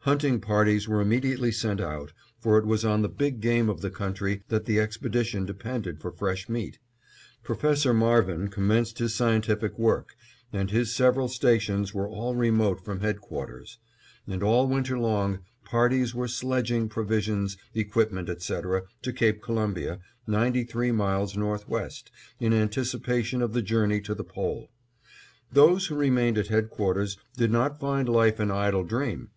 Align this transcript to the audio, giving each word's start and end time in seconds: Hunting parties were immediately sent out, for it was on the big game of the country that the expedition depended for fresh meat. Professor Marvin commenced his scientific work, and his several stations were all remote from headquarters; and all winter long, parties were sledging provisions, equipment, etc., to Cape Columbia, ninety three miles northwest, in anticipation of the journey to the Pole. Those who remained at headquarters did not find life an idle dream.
Hunting 0.00 0.38
parties 0.38 0.86
were 0.86 1.00
immediately 1.00 1.50
sent 1.50 1.80
out, 1.80 2.12
for 2.38 2.58
it 2.58 2.66
was 2.66 2.84
on 2.84 3.00
the 3.00 3.08
big 3.08 3.40
game 3.40 3.70
of 3.70 3.80
the 3.80 3.88
country 3.88 4.42
that 4.48 4.66
the 4.66 4.78
expedition 4.78 5.46
depended 5.46 5.98
for 5.98 6.12
fresh 6.12 6.46
meat. 6.46 6.78
Professor 7.42 7.94
Marvin 7.94 8.48
commenced 8.48 8.98
his 8.98 9.14
scientific 9.14 9.78
work, 9.78 10.14
and 10.52 10.70
his 10.70 10.94
several 10.94 11.26
stations 11.26 11.94
were 11.94 12.06
all 12.06 12.34
remote 12.34 12.84
from 12.84 13.00
headquarters; 13.00 13.78
and 14.26 14.42
all 14.42 14.68
winter 14.68 14.98
long, 14.98 15.38
parties 15.64 16.14
were 16.14 16.28
sledging 16.28 16.86
provisions, 16.86 17.56
equipment, 17.72 18.28
etc., 18.28 18.82
to 19.00 19.10
Cape 19.10 19.40
Columbia, 19.40 20.00
ninety 20.26 20.64
three 20.64 20.92
miles 20.92 21.34
northwest, 21.34 22.10
in 22.38 22.52
anticipation 22.52 23.40
of 23.40 23.54
the 23.54 23.62
journey 23.62 24.02
to 24.02 24.14
the 24.14 24.22
Pole. 24.22 24.68
Those 25.50 25.86
who 25.86 25.94
remained 25.94 26.36
at 26.36 26.48
headquarters 26.48 27.16
did 27.38 27.50
not 27.50 27.80
find 27.80 28.06
life 28.06 28.38
an 28.38 28.50
idle 28.50 28.84
dream. 28.84 29.30